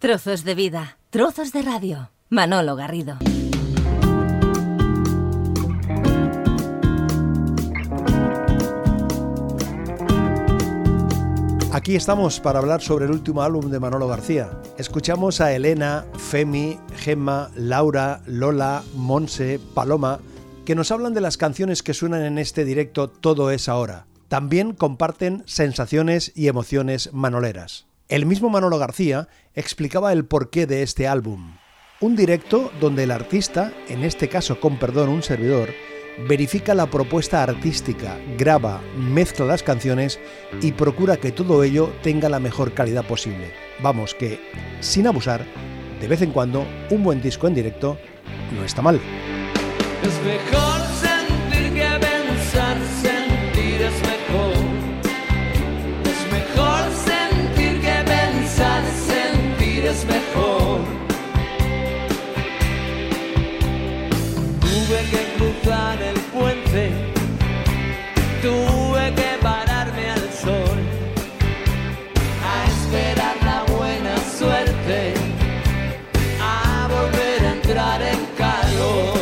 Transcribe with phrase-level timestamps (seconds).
[0.00, 2.12] Trozos de vida, trozos de radio.
[2.28, 3.18] Manolo Garrido.
[11.72, 14.62] Aquí estamos para hablar sobre el último álbum de Manolo García.
[14.78, 20.20] Escuchamos a Elena, Femi, Gemma, Laura, Lola, Monse, Paloma,
[20.64, 24.06] que nos hablan de las canciones que suenan en este directo Todo es ahora.
[24.28, 27.87] También comparten sensaciones y emociones manoleras.
[28.08, 31.58] El mismo Manolo García explicaba el porqué de este álbum.
[32.00, 35.68] Un directo donde el artista, en este caso con perdón un servidor,
[36.26, 40.18] verifica la propuesta artística, graba, mezcla las canciones
[40.62, 43.52] y procura que todo ello tenga la mejor calidad posible.
[43.82, 44.40] Vamos, que,
[44.80, 45.44] sin abusar,
[46.00, 47.98] de vez en cuando un buen disco en directo
[48.54, 48.98] no está mal.
[50.02, 50.77] Es mejor
[64.88, 66.88] Tuve que cruzar el puente,
[68.40, 70.78] tuve que pararme al sol,
[72.42, 75.12] a esperar la buena suerte,
[76.40, 79.18] a volver a entrar en calor.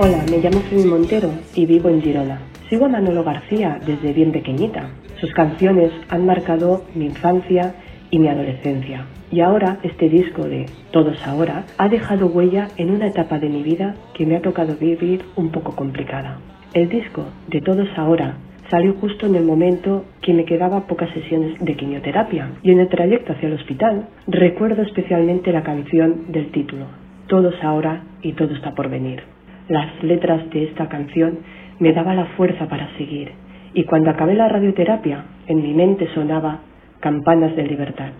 [0.00, 2.40] Hola, me llamo Femi Montero y vivo en Girona.
[2.68, 4.90] Sigo a Manolo García desde bien pequeñita.
[5.20, 7.72] Sus canciones han marcado mi infancia
[8.10, 9.06] y mi adolescencia.
[9.32, 13.62] Y ahora este disco de Todos Ahora ha dejado huella en una etapa de mi
[13.62, 16.36] vida que me ha tocado vivir un poco complicada.
[16.74, 18.34] El disco de Todos Ahora
[18.68, 22.90] salió justo en el momento que me quedaba pocas sesiones de quimioterapia y en el
[22.90, 26.84] trayecto hacia el hospital recuerdo especialmente la canción del título,
[27.26, 29.22] Todos Ahora y Todo está por venir.
[29.66, 31.38] Las letras de esta canción
[31.78, 33.32] me daban la fuerza para seguir
[33.72, 36.60] y cuando acabé la radioterapia en mi mente sonaba
[37.00, 38.12] Campanas de Libertad.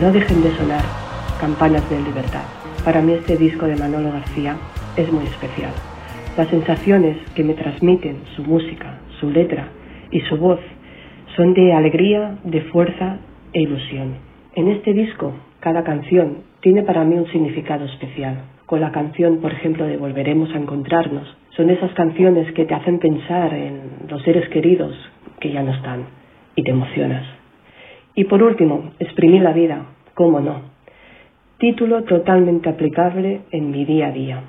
[0.00, 0.82] No dejen de sonar
[1.40, 2.44] Campanas de Libertad.
[2.84, 4.56] Para mí este disco de Manolo García
[4.96, 5.72] es muy especial.
[6.36, 9.68] Las sensaciones que me transmiten su música, su letra
[10.12, 10.60] y su voz
[11.34, 13.18] son de alegría, de fuerza
[13.52, 14.14] e ilusión.
[14.54, 18.42] En este disco, cada canción tiene para mí un significado especial.
[18.66, 23.00] Con la canción, por ejemplo, de Volveremos a encontrarnos, son esas canciones que te hacen
[23.00, 24.94] pensar en los seres queridos
[25.40, 26.04] que ya no están
[26.54, 27.37] y te emocionas.
[28.18, 30.62] Y por último, Exprimir la vida, cómo no.
[31.58, 34.42] Título totalmente aplicable en mi día a día.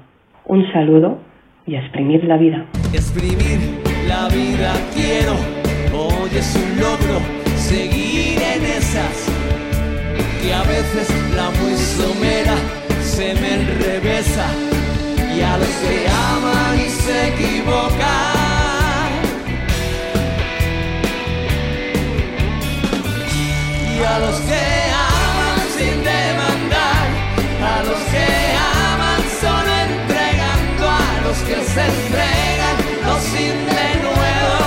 [0.45, 1.19] Un saludo
[1.67, 2.65] y a exprimir la vida.
[2.91, 3.59] Exprimir
[4.07, 5.33] la vida quiero,
[5.93, 7.19] hoy es un logro
[7.57, 9.29] seguir en esas
[10.41, 12.55] que a veces la muy somera
[13.01, 14.47] se me enrevesa
[15.35, 18.38] y a los que aman y se equivocan.
[24.09, 24.63] A los que
[25.13, 27.05] aman sin demandar,
[27.61, 28.27] a los que
[28.89, 29.21] aman
[29.85, 34.57] entregando, a los que se entregan no sin de nuevo.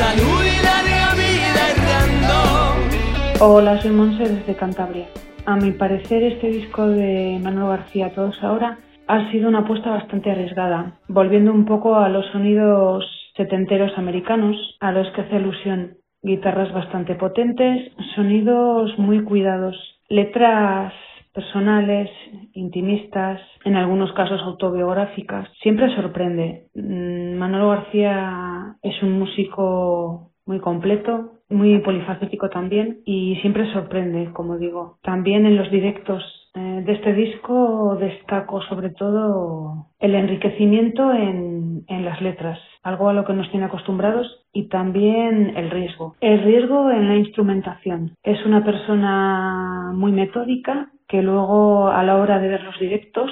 [0.00, 3.44] Salud y larga vida errando.
[3.44, 5.08] Hola, soy Monse desde Cantabria.
[5.44, 8.78] A mi parecer, este disco de Manuel García, Todos Ahora,
[9.08, 13.04] ha sido una apuesta bastante arriesgada, volviendo un poco a los sonidos
[13.36, 16.01] setenteros americanos, a los que hace alusión.
[16.22, 19.76] Guitarras bastante potentes, sonidos muy cuidados,
[20.08, 20.92] letras
[21.34, 22.10] personales,
[22.52, 25.48] intimistas, en algunos casos autobiográficas.
[25.62, 26.66] Siempre sorprende.
[26.74, 34.58] Mm, Manolo García es un músico muy completo, muy polifacético también y siempre sorprende, como
[34.58, 34.98] digo.
[35.02, 36.22] También en los directos
[36.54, 43.24] de este disco destaco sobre todo el enriquecimiento en, en las letras, algo a lo
[43.24, 46.16] que nos tiene acostumbrados y también el riesgo.
[46.20, 48.16] El riesgo en la instrumentación.
[48.22, 53.30] Es una persona muy metódica que luego a la hora de ver los directos,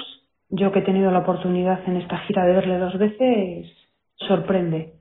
[0.49, 3.71] yo que he tenido la oportunidad en esta gira de verle dos veces,
[4.15, 4.93] sorprende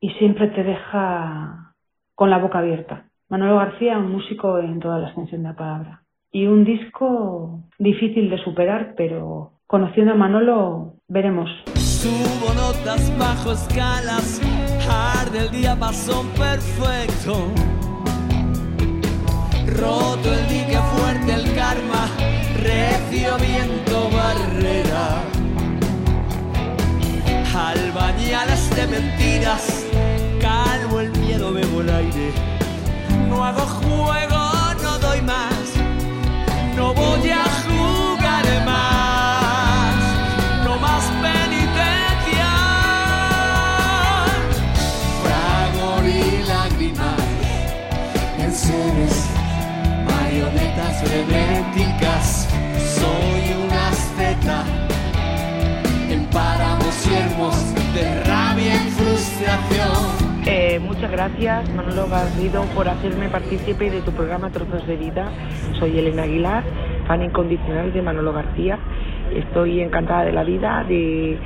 [0.00, 1.74] y siempre te deja
[2.14, 3.06] con la boca abierta.
[3.28, 6.03] Manolo García, un músico en toda la extensión de la palabra.
[6.36, 11.48] Y un disco difícil de superar, pero conociendo a Manolo, veremos.
[11.76, 14.40] Subo notas bajo escalas,
[14.90, 17.34] arde el diapasón perfecto.
[19.78, 22.08] Roto el dique fuerte, el karma,
[22.60, 25.22] recio viento barrera.
[27.54, 29.86] Albañales de mentiras,
[30.40, 32.32] calvo el miedo, bebo el aire.
[33.28, 34.42] No hago juego,
[34.82, 35.53] no doy más,
[36.76, 37.63] no voy a
[61.14, 65.30] gracias Manolo Garrido por hacerme partícipe de tu programa Trozos de Vida.
[65.78, 66.64] Soy Elena Aguilar,
[67.06, 68.80] fan incondicional de Manolo García.
[69.32, 71.38] Estoy encantada de la vida, de,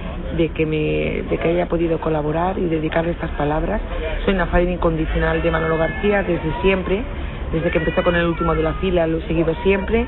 [0.54, 3.82] que de que haya podido colaborar y dedicarle estas palabras.
[4.24, 7.04] Soy una fan incondicional de Manolo García desde siempre,
[7.52, 10.06] desde que empezó con el último de la fila, lo he seguido siempre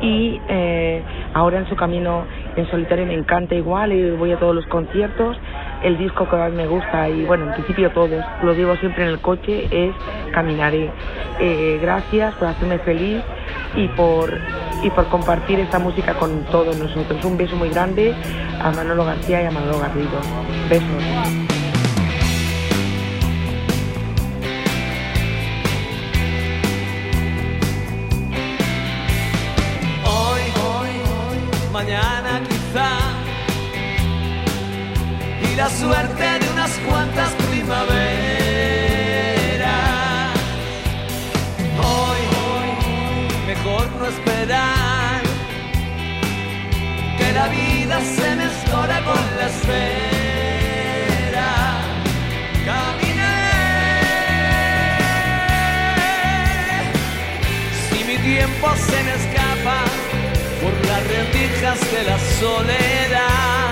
[0.00, 1.02] y eh,
[1.34, 2.24] ahora en su camino
[2.56, 5.36] en solitario me encanta igual y voy a todos los conciertos.
[5.82, 9.10] El disco que más me gusta y bueno, en principio todos, lo digo siempre en
[9.10, 9.94] el coche, es
[10.32, 10.90] Caminaré.
[11.40, 13.22] Eh, gracias por hacerme feliz
[13.74, 14.32] y por,
[14.82, 17.24] y por compartir esta música con todos nosotros.
[17.24, 18.14] Un beso muy grande
[18.60, 20.20] a Manolo García y a Manolo Garrido.
[20.68, 21.71] Besos.
[35.62, 37.92] La suerte de unas cuantas primaveras.
[41.78, 42.68] Hoy, hoy,
[43.46, 45.22] mejor no esperar.
[47.18, 51.50] Que la vida se mezcla con la espera.
[52.70, 53.38] Caminé.
[57.88, 59.78] Si mi tiempo se me escapa
[60.60, 63.71] por las rendijas de la soledad,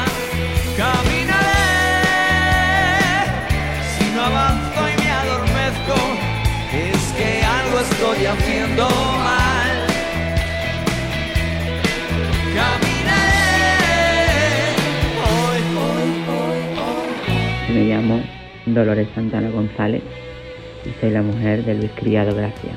[17.74, 18.22] Me llamo
[18.66, 20.02] Dolores Santana González
[20.84, 22.70] y soy la mujer de Luis Criado Gracia.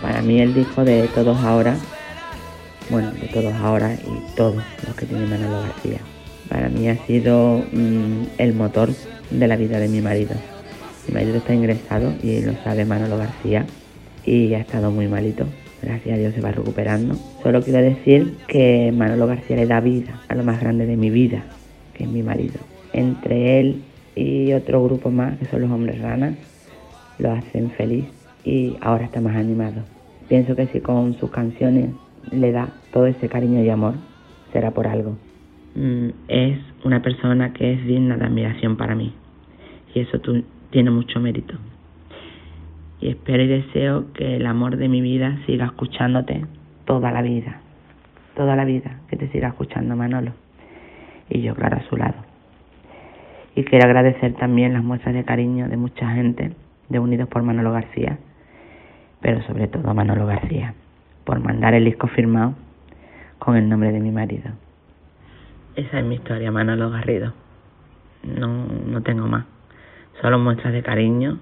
[0.00, 1.76] Para mí el disco de Todos Ahora,
[2.90, 6.00] bueno, de Todos Ahora y todos los que tiene Manolo García,
[6.48, 8.90] para mí ha sido mm, el motor
[9.30, 10.34] de la vida de mi marido.
[11.06, 13.66] Mi marido está ingresado y lo sabe Manolo García
[14.24, 15.46] y ha estado muy malito.
[15.82, 17.14] Gracias a Dios se va recuperando.
[17.42, 21.10] Solo quiero decir que Manolo García le da vida a lo más grande de mi
[21.10, 21.44] vida,
[21.94, 22.60] que es mi marido.
[22.92, 23.82] Entre él
[24.14, 26.34] y otro grupo más, que son los hombres ranas,
[27.18, 28.04] lo hacen feliz
[28.44, 29.82] y ahora está más animado.
[30.28, 31.90] Pienso que si con sus canciones
[32.30, 33.94] le da todo ese cariño y amor,
[34.52, 35.16] será por algo.
[35.74, 39.12] Mm, es una persona que es digna de admiración para mí
[39.94, 40.20] y eso
[40.70, 41.54] tiene mucho mérito.
[43.02, 46.46] Y espero y deseo que el amor de mi vida siga escuchándote
[46.84, 47.60] toda la vida,
[48.36, 50.32] toda la vida, que te siga escuchando Manolo.
[51.28, 52.14] Y yo, claro, a su lado.
[53.56, 56.52] Y quiero agradecer también las muestras de cariño de mucha gente
[56.88, 58.18] de Unidos por Manolo García,
[59.20, 60.74] pero sobre todo Manolo García,
[61.24, 62.54] por mandar el disco firmado
[63.40, 64.52] con el nombre de mi marido.
[65.74, 67.32] Esa es mi historia, Manolo Garrido.
[68.22, 69.44] No, no tengo más.
[70.20, 71.40] Solo muestras de cariño,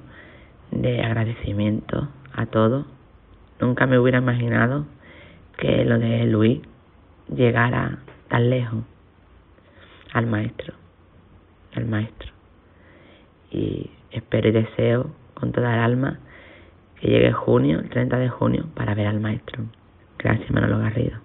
[0.71, 2.87] de agradecimiento a todos.
[3.61, 4.87] Nunca me hubiera imaginado
[5.59, 6.61] que lo de Luis
[7.29, 7.99] llegara
[8.29, 8.85] tan lejos
[10.13, 10.75] al maestro,
[11.75, 12.31] al maestro.
[13.51, 16.19] Y espero y deseo con toda el alma
[17.01, 19.65] que llegue junio, el 30 de junio, para ver al maestro.
[20.19, 21.19] Gracias, Manolo Garrido.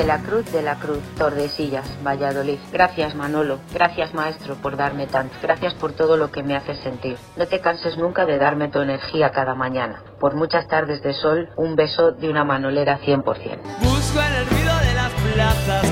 [0.00, 2.58] De la Cruz de la Cruz, Tordesillas, Valladolid.
[2.72, 7.18] Gracias Manolo, gracias maestro por darme tanto, gracias por todo lo que me haces sentir.
[7.36, 10.02] No te canses nunca de darme tu energía cada mañana.
[10.18, 13.24] Por muchas tardes de sol, un beso de una manolera 100%.
[13.24, 15.84] Busco en el ruido de las plazas,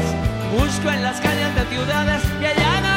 [0.58, 2.88] busco en las calles de ciudades que allá no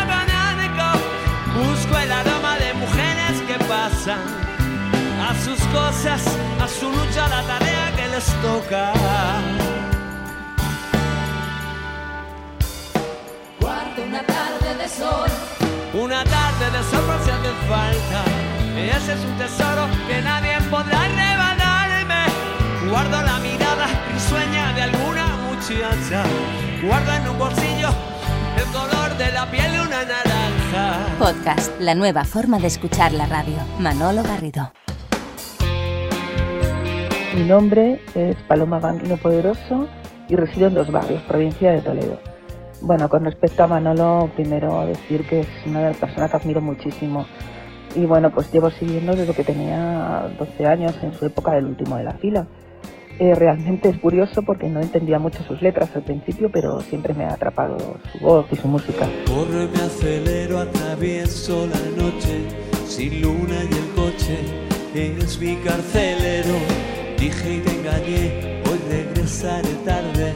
[1.68, 4.22] busco el aroma de mujeres que pasan
[5.28, 6.24] a sus cosas,
[6.62, 9.81] a su lucha, a la tarea que les toca.
[14.12, 15.30] Una tarde de sol,
[15.94, 18.24] Una tarde de sol por si hace falta.
[18.76, 22.26] Ese es un tesoro que nadie podrá rebalarme.
[22.90, 26.24] Guardo la mirada risueña de alguna muchacha.
[26.84, 27.90] Guardo en un bolsillo
[28.58, 31.06] el color de la piel de una naranja.
[31.18, 33.56] Podcast, la nueva forma de escuchar la radio.
[33.80, 34.74] Manolo Garrido.
[37.34, 39.88] Mi nombre es Paloma Banquino Poderoso
[40.28, 42.31] y resido en Dos Barrios, provincia de Toledo.
[42.82, 46.62] Bueno, con respecto a Manolo, primero decir que es una de las personas que admiro
[46.62, 47.28] muchísimo.
[47.96, 51.98] Y bueno, pues llevo siguiendo desde que tenía 12 años, en su época del último
[51.98, 52.48] de la fila.
[53.20, 57.26] Eh, realmente es curioso porque no entendía mucho sus letras al principio, pero siempre me
[57.26, 57.78] ha atrapado
[58.12, 59.08] su voz y su música.
[59.28, 62.48] Corre, me acelero, atravieso la noche,
[62.88, 64.40] sin luna y el coche
[64.96, 66.56] es mi carcelero.
[67.20, 70.34] Dije y te engañé, hoy regresaré tarde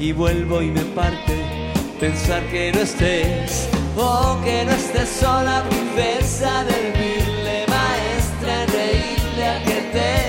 [0.00, 6.64] y vuelvo y me parte pensar que no estés, oh que no estés sola, princesa
[6.64, 10.23] del mille, maestra reírle a que te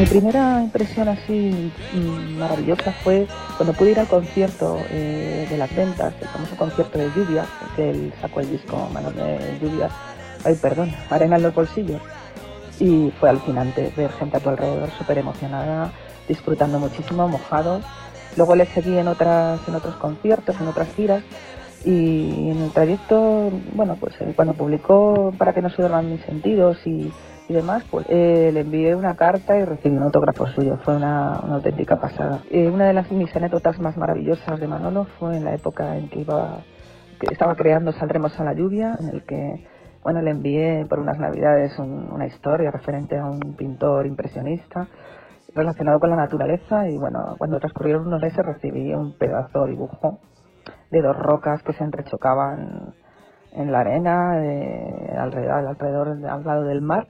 [0.00, 3.26] Mi primera impresión así mm, maravillosa fue
[3.58, 7.44] cuando pude ir al concierto eh, de las ventas, el famoso concierto de Lluvia,
[7.76, 9.90] que él sacó el disco Manos de Lluvia,
[10.42, 12.00] ay perdón, Arena en los bolsillos.
[12.78, 15.92] Y fue alucinante ver gente a tu alrededor súper emocionada,
[16.26, 17.84] disfrutando muchísimo, mojados.
[18.38, 21.22] Luego le seguí en, otras, en otros conciertos, en otras giras.
[21.84, 26.22] Y en el trayecto, bueno, pues eh, cuando publicó Para que no se duerman mis
[26.22, 27.10] sentidos y,
[27.50, 30.76] y demás, pues eh, le envié una carta y recibí un autógrafo suyo.
[30.84, 32.42] Fue una, una auténtica pasada.
[32.48, 36.08] Eh, una de las mis anécdotas más maravillosas de Manolo fue en la época en
[36.08, 36.58] que iba
[37.32, 39.66] estaba creando Saldremos a la lluvia, en el que
[40.04, 44.86] bueno, le envié por unas navidades un- una historia referente a un pintor impresionista
[45.54, 50.20] relacionado con la naturaleza y bueno, cuando transcurrieron unos meses recibí un pedazo de dibujo
[50.92, 52.94] de dos rocas que se entrechocaban
[53.52, 57.08] en la arena eh, alrededor, alrededor al lado del mar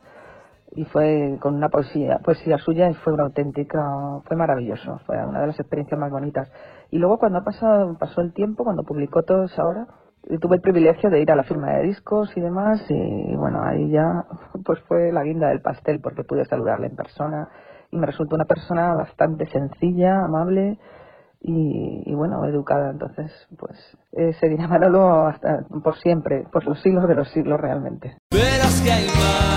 [0.72, 3.80] y fue con una poesía, poesía suya y fue una auténtica,
[4.24, 6.50] fue maravilloso, fue una de las experiencias más bonitas.
[6.90, 9.86] Y luego cuando pasado, pasó el tiempo, cuando publicó Todos Ahora,
[10.28, 13.62] eh, tuve el privilegio de ir a la firma de discos y demás y bueno,
[13.62, 14.26] ahí ya
[14.64, 17.48] pues fue la guinda del pastel porque pude saludarle en persona
[17.90, 20.78] y me resultó una persona bastante sencilla, amable
[21.40, 22.90] y, y bueno, educada.
[22.90, 28.18] Entonces, pues eh, seguirá Manolo hasta por siempre, por los siglos de los siglos realmente.
[28.30, 29.49] Verás que hay más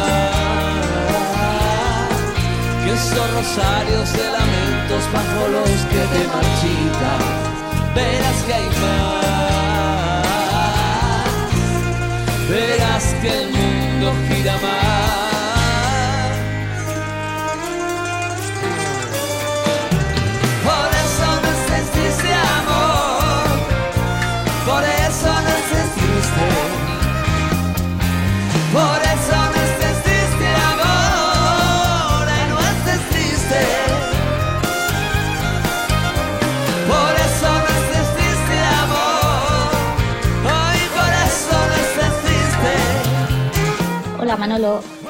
[3.03, 7.93] esos rosarios de lamentos bajo los que te marchitas.
[7.93, 9.12] Verás que hay más.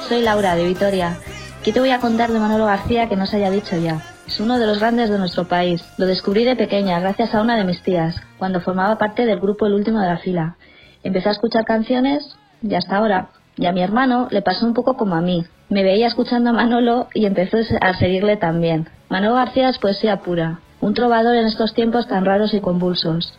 [0.08, 1.16] Soy Laura de Vitoria.
[1.62, 4.02] ¿Qué te voy a contar de Manolo García que no se haya dicho ya?
[4.26, 5.80] Es uno de los grandes de nuestro país.
[5.96, 9.66] Lo descubrí de pequeña gracias a una de mis tías, cuando formaba parte del grupo
[9.66, 10.56] El Último de la Fila.
[11.04, 13.28] Empecé a escuchar canciones y hasta ahora.
[13.56, 15.44] Y a mi hermano le pasó un poco como a mí.
[15.68, 18.88] Me veía escuchando a Manolo y empezó a seguirle también.
[19.08, 23.32] Manolo García es poesía pura, un trovador en estos tiempos tan raros y convulsos.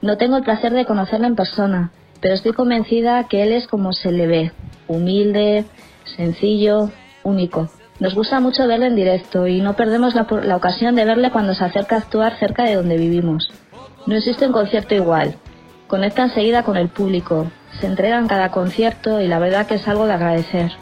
[0.00, 1.90] No tengo el placer de conocerle en persona,
[2.22, 4.52] pero estoy convencida que él es como se le ve,
[4.88, 5.64] humilde,
[6.16, 6.90] sencillo,
[7.22, 7.68] único.
[8.00, 11.54] Nos gusta mucho verle en directo y no perdemos la, la ocasión de verle cuando
[11.54, 13.50] se acerca a actuar cerca de donde vivimos.
[14.06, 15.36] No existe un concierto igual.
[15.88, 19.88] Conecta enseguida con el público, se entrega en cada concierto y la verdad que es
[19.88, 20.72] algo de agradecer.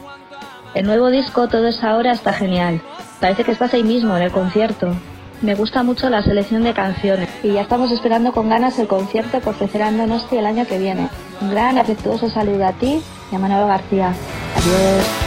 [0.75, 2.83] El nuevo disco Todo es ahora está genial.
[3.21, 4.95] Parece que estás ahí mismo en el concierto.
[5.43, 9.41] Me gusta mucho la selección de canciones y ya estamos esperando con ganas el concierto
[9.41, 11.09] por Fecerando Donosti el año que viene.
[11.41, 14.15] Un gran afectuoso saludo a ti y Manolo García.
[14.57, 15.26] Adiós.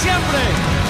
[0.00, 0.89] Siempre.